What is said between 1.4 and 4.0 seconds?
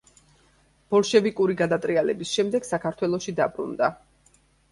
გადატრიალების შემდეგ საქართველოში დაბრუნდა.